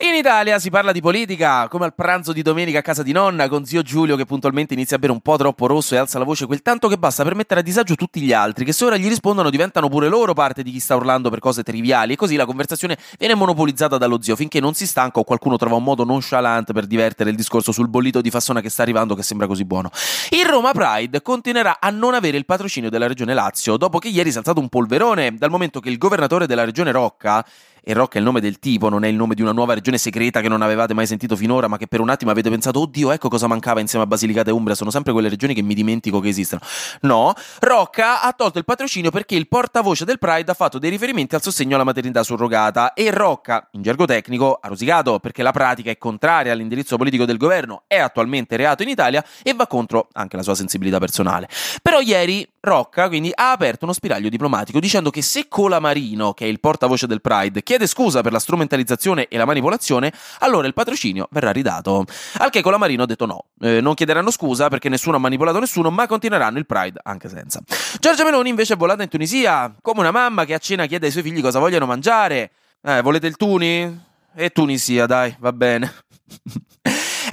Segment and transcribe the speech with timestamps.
[0.00, 3.48] In Italia si parla di politica, come al pranzo di domenica a casa di nonna,
[3.48, 6.24] con zio Giulio che puntualmente inizia a bere un po' troppo rosso e alza la
[6.24, 8.96] voce quel tanto che basta per mettere a disagio tutti gli altri, che se ora
[8.96, 12.36] gli rispondono diventano pure loro parte di chi sta urlando per cose triviali, e così
[12.36, 16.04] la conversazione viene monopolizzata dallo zio finché non si stanca o qualcuno trova un modo
[16.04, 19.64] nonchalant per divertere il discorso sul bollito di fassona che sta arrivando che sembra così
[19.64, 19.90] buono.
[20.30, 24.30] Il Roma Pride continuerà a non avere il patrocinio della regione Lazio, dopo che ieri
[24.30, 27.44] si è alzato un polverone, dal momento che il governatore della regione Rocca
[27.88, 29.96] e Rock è il nome del tipo, non è il nome di una nuova regione
[29.96, 33.12] segreta che non avevate mai sentito finora, ma che per un attimo avete pensato, oddio,
[33.12, 36.20] ecco cosa mancava insieme a Basilicata e Umbria, sono sempre quelle regioni che mi dimentico
[36.20, 36.60] che esistono.
[37.00, 41.34] No, Rocca ha tolto il patrocinio perché il portavoce del Pride ha fatto dei riferimenti
[41.34, 45.90] al sostegno alla maternità surrogata e Rocca, in gergo tecnico, ha rosicato perché la pratica
[45.90, 50.36] è contraria all'indirizzo politico del governo, è attualmente reato in Italia e va contro anche
[50.36, 51.48] la sua sensibilità personale.
[51.80, 56.48] Però ieri Rocca quindi ha aperto uno spiraglio diplomatico dicendo che se Colamarino, che è
[56.48, 61.28] il portavoce del Pride, chiede scusa per la strumentalizzazione e la manipolazione, allora il patrocinio
[61.30, 62.04] verrà ridato.
[62.38, 65.90] Al che Colamarino ha detto no, eh, non chiederanno scusa perché nessuno ha manipolato nessuno,
[65.90, 67.60] ma continueranno il Pride anche senza.
[67.98, 71.12] Giorgia Meloni invece è volata in Tunisia, come una mamma che a cena chiede ai
[71.12, 72.50] suoi figli cosa vogliono mangiare.
[72.82, 74.06] Eh, volete il Tuni?
[74.34, 75.92] E Tunisia, dai, va bene.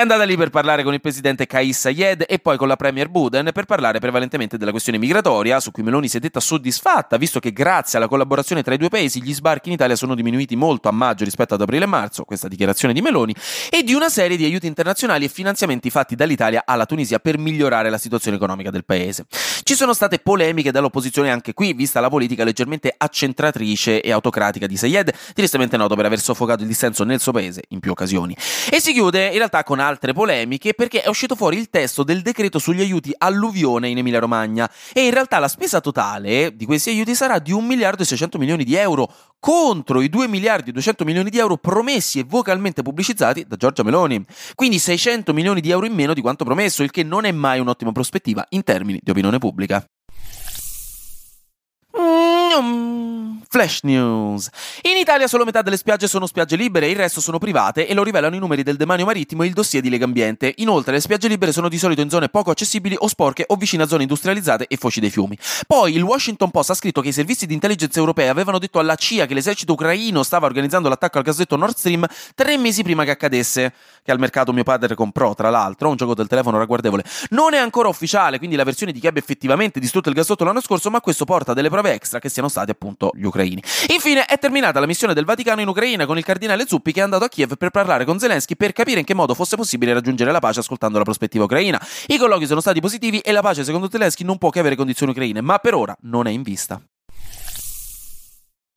[0.00, 3.10] È andata lì per parlare con il presidente Kais Sayed e poi con la premier
[3.10, 7.38] Buden per parlare prevalentemente della questione migratoria, su cui Meloni si è detta soddisfatta, visto
[7.38, 10.88] che grazie alla collaborazione tra i due paesi gli sbarchi in Italia sono diminuiti molto
[10.88, 13.34] a maggio rispetto ad aprile e marzo, questa dichiarazione di Meloni,
[13.68, 17.90] e di una serie di aiuti internazionali e finanziamenti fatti dall'Italia alla Tunisia per migliorare
[17.90, 19.26] la situazione economica del paese.
[19.28, 24.78] Ci sono state polemiche dall'opposizione anche qui, vista la politica leggermente accentratrice e autocratica di
[24.78, 28.34] Sayed, tristemente noto per aver soffocato il dissenso nel suo paese in più occasioni.
[28.70, 32.22] E si chiude in realtà con altre polemiche perché è uscito fuori il testo del
[32.22, 36.90] decreto sugli aiuti alluvione in Emilia Romagna e in realtà la spesa totale di questi
[36.90, 40.72] aiuti sarà di 1 miliardo e 600 milioni di euro contro i 2 miliardi e
[40.72, 44.24] 200 milioni di euro promessi e vocalmente pubblicizzati da Giorgia Meloni.
[44.54, 47.58] Quindi 600 milioni di euro in meno di quanto promesso, il che non è mai
[47.58, 49.84] un'ottima prospettiva in termini di opinione pubblica.
[51.98, 52.89] Mm,
[53.52, 54.48] flash news.
[54.82, 58.04] In Italia solo metà delle spiagge sono spiagge libere, il resto sono private e lo
[58.04, 60.54] rivelano i numeri del demanio marittimo e il dossier di Legambiente.
[60.58, 63.82] Inoltre le spiagge libere sono di solito in zone poco accessibili o sporche o vicine
[63.82, 65.36] a zone industrializzate e foci dei fiumi.
[65.66, 68.94] Poi il Washington Post ha scritto che i servizi di intelligence europei avevano detto alla
[68.94, 72.06] CIA che l'esercito ucraino stava organizzando l'attacco al gasdetto Nord Stream
[72.36, 73.72] tre mesi prima che accadesse,
[74.04, 77.02] che al mercato mio padre comprò, tra l'altro, un gioco del telefono ragguardevole.
[77.30, 80.60] Non è ancora ufficiale, quindi la versione di chi abbia effettivamente distrutto il gasdotto l'anno
[80.60, 83.39] scorso, ma questo porta delle prove extra che siano stati appunto gli ucraini.
[83.44, 87.02] Infine è terminata la missione del Vaticano in Ucraina con il cardinale Zuppi che è
[87.02, 90.32] andato a Kiev per parlare con Zelensky per capire in che modo fosse possibile raggiungere
[90.32, 91.80] la pace ascoltando la prospettiva ucraina.
[92.06, 95.12] I colloqui sono stati positivi e la pace secondo Zelensky non può che avere condizioni
[95.12, 96.80] ucraine, ma per ora non è in vista.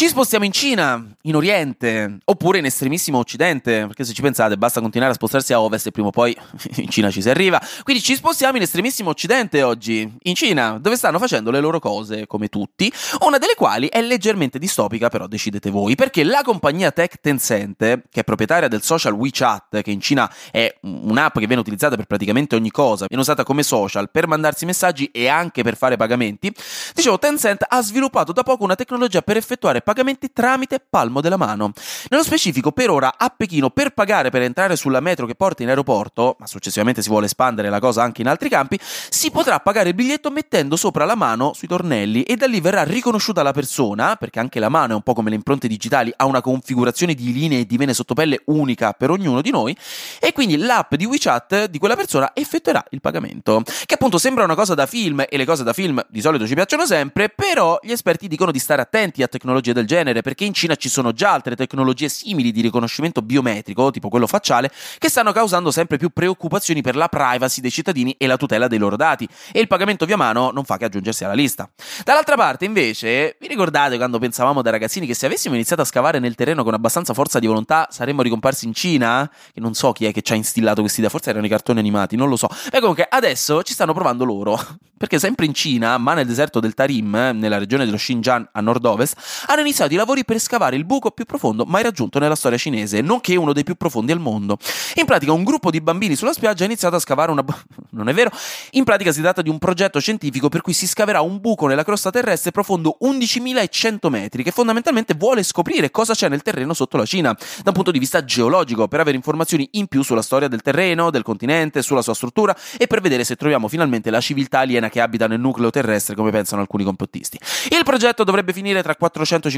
[0.00, 4.80] Ci spostiamo in Cina, in Oriente, oppure in estremissimo Occidente, perché se ci pensate basta
[4.80, 6.34] continuare a spostarsi a Ovest e prima o poi
[6.76, 7.60] in Cina ci si arriva.
[7.82, 12.26] Quindi ci spostiamo in estremissimo Occidente oggi, in Cina, dove stanno facendo le loro cose,
[12.26, 12.90] come tutti,
[13.26, 18.20] una delle quali è leggermente distopica, però decidete voi, perché la compagnia tech Tencent, che
[18.20, 22.56] è proprietaria del social WeChat, che in Cina è un'app che viene utilizzata per praticamente
[22.56, 26.50] ogni cosa, viene usata come social per mandarsi messaggi e anche per fare pagamenti,
[26.94, 29.88] dicevo, Tencent ha sviluppato da poco una tecnologia per effettuare pagamenti
[30.32, 31.72] tramite palmo della mano.
[32.08, 35.68] Nello specifico, per ora a Pechino, per pagare per entrare sulla metro che porta in
[35.68, 39.90] aeroporto, ma successivamente si vuole espandere la cosa anche in altri campi, si potrà pagare
[39.90, 44.16] il biglietto mettendo sopra la mano sui tornelli e da lì verrà riconosciuta la persona,
[44.16, 47.32] perché anche la mano è un po' come le impronte digitali, ha una configurazione di
[47.32, 49.76] linee e di vene sottopelle unica per ognuno di noi,
[50.18, 53.62] e quindi l'app di WeChat di quella persona effettuerà il pagamento.
[53.62, 56.54] Che appunto sembra una cosa da film, e le cose da film di solito ci
[56.54, 60.44] piacciono sempre, però gli esperti dicono di stare attenti a tecnologie del del genere, perché
[60.44, 65.08] in Cina ci sono già altre tecnologie simili di riconoscimento biometrico, tipo quello facciale, che
[65.08, 68.96] stanno causando sempre più preoccupazioni per la privacy dei cittadini e la tutela dei loro
[68.96, 71.68] dati, e il pagamento via mano non fa che aggiungersi alla lista.
[72.04, 76.18] Dall'altra parte, invece, vi ricordate quando pensavamo da ragazzini che se avessimo iniziato a scavare
[76.18, 79.30] nel terreno con abbastanza forza di volontà saremmo ricomparsi in Cina?
[79.52, 81.78] Che non so chi è che ci ha instillato questa idea, forse erano i cartoni
[81.78, 82.48] animati, non lo so.
[82.70, 84.58] E comunque adesso ci stanno provando loro.
[85.00, 89.46] perché sempre in Cina, ma nel deserto del Tarim, nella regione dello Xinjiang a nord-ovest,
[89.46, 93.00] hanno iniziato i lavori per scavare il buco più profondo mai raggiunto nella storia cinese,
[93.00, 94.58] nonché uno dei più profondi al mondo.
[94.94, 97.44] In pratica un gruppo di bambini sulla spiaggia ha iniziato a scavare una...
[97.90, 98.30] non è vero?
[98.72, 101.84] In pratica si tratta di un progetto scientifico per cui si scaverà un buco nella
[101.84, 107.04] crosta terrestre profondo 11.100 metri, che fondamentalmente vuole scoprire cosa c'è nel terreno sotto la
[107.04, 110.62] Cina, da un punto di vista geologico, per avere informazioni in più sulla storia del
[110.62, 114.88] terreno, del continente, sulla sua struttura e per vedere se troviamo finalmente la civiltà aliena
[114.88, 117.38] che abita nel nucleo terrestre, come pensano alcuni complottisti.
[117.70, 118.94] Il progetto dovrebbe finire tra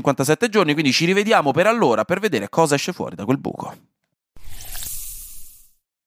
[0.01, 3.92] 457 giorni, quindi ci rivediamo per allora per vedere cosa esce fuori da quel buco.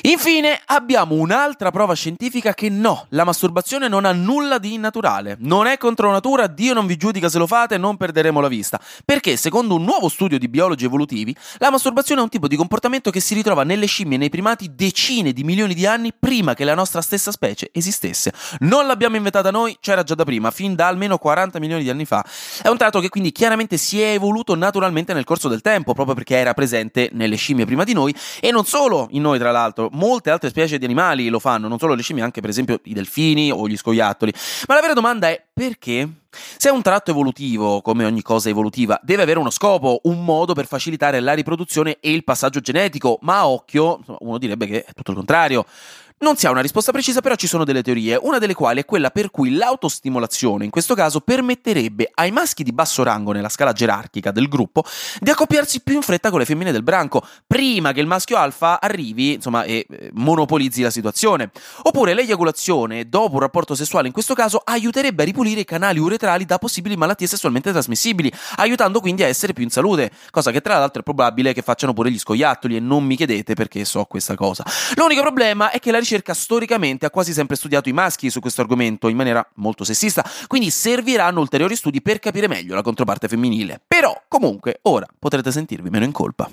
[0.06, 5.66] Infine abbiamo un'altra prova scientifica che no, la masturbazione non ha nulla di innaturale, non
[5.66, 9.36] è contro natura, Dio non vi giudica se lo fate, non perderemo la vista, perché
[9.36, 13.20] secondo un nuovo studio di biologi evolutivi, la masturbazione è un tipo di comportamento che
[13.20, 16.76] si ritrova nelle scimmie e nei primati decine di milioni di anni prima che la
[16.76, 18.32] nostra stessa specie esistesse.
[18.60, 22.06] Non l'abbiamo inventata noi, c'era già da prima, fin da almeno 40 milioni di anni
[22.06, 22.24] fa.
[22.62, 26.14] È un tratto che quindi chiaramente si è evoluto naturalmente nel corso del tempo, proprio
[26.14, 29.94] perché era presente nelle scimmie prima di noi e non solo in noi tra l'altro
[29.96, 32.94] molte altre specie di animali lo fanno, non solo le scimmie, anche per esempio i
[32.94, 34.34] delfini o gli scoiattoli.
[34.68, 36.08] Ma la vera domanda è perché?
[36.58, 40.68] Se un tratto evolutivo, come ogni cosa evolutiva, deve avere uno scopo, un modo per
[40.68, 45.12] facilitare la riproduzione e il passaggio genetico, ma a occhio uno direbbe che è tutto
[45.12, 45.66] il contrario.
[46.18, 48.86] Non si ha una risposta precisa, però ci sono delle teorie, una delle quali è
[48.86, 53.74] quella per cui l'autostimolazione, in questo caso, permetterebbe ai maschi di basso rango nella scala
[53.74, 54.86] gerarchica del gruppo
[55.20, 58.80] di accoppiarsi più in fretta con le femmine del branco, prima che il maschio alfa
[58.80, 61.52] arrivi, insomma, e eh, monopolizzi la situazione.
[61.82, 66.25] Oppure l'eiaculazione, dopo un rapporto sessuale in questo caso, aiuterebbe a ripulire i canali uretrali
[66.46, 70.78] da possibili malattie sessualmente trasmissibili, aiutando quindi a essere più in salute, cosa che tra
[70.78, 74.36] l'altro è probabile che facciano pure gli scoiattoli e non mi chiedete perché so questa
[74.36, 74.64] cosa.
[74.96, 78.62] L'unico problema è che la ricerca storicamente ha quasi sempre studiato i maschi su questo
[78.62, 83.82] argomento in maniera molto sessista, quindi serviranno ulteriori studi per capire meglio la controparte femminile.
[83.88, 86.50] Però, comunque, ora potrete sentirvi meno in colpa.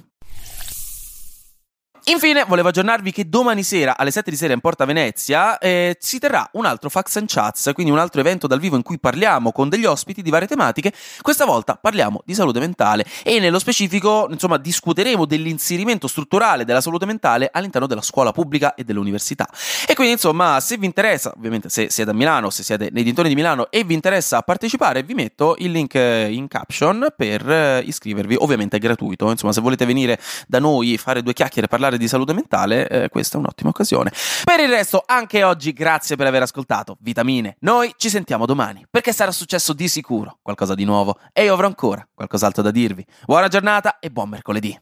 [2.06, 6.18] Infine, volevo aggiornarvi che domani sera alle 7 di sera in Porta Venezia eh, si
[6.18, 9.52] terrà un altro Fax and Chats, quindi un altro evento dal vivo in cui parliamo
[9.52, 10.92] con degli ospiti di varie tematiche.
[11.20, 17.06] Questa volta parliamo di salute mentale e nello specifico, insomma, discuteremo dell'inserimento strutturale della salute
[17.06, 19.48] mentale all'interno della scuola pubblica e dell'università.
[19.86, 23.28] E quindi, insomma, se vi interessa, ovviamente se siete a Milano, se siete nei dintorni
[23.28, 27.78] di Milano e vi interessa partecipare, vi metto il link eh, in caption per eh,
[27.86, 28.34] iscrivervi.
[28.40, 30.18] Ovviamente è gratuito, insomma, se volete venire
[30.48, 34.12] da noi, fare due chiacchiere, parlare parlare di salute mentale, eh, questa è un'ottima occasione.
[34.44, 36.96] Per il resto, anche oggi, grazie per aver ascoltato.
[37.00, 37.56] Vitamine.
[37.60, 41.66] Noi ci sentiamo domani, perché sarà successo di sicuro qualcosa di nuovo e io avrò
[41.66, 43.04] ancora qualcos'altro da dirvi.
[43.24, 44.78] Buona giornata e buon mercoledì.